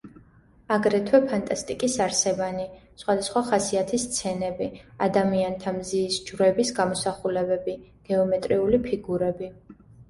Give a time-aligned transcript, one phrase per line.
[0.75, 2.65] აგრეთვე ფანტასტიკის არსებანი,
[3.03, 4.71] სხვადასხვა ხასიათის სცენები,
[5.09, 9.55] ადამიანთა, მზის, ჯვრების გამოსახულებები, გეომეტრიული ფიგურები.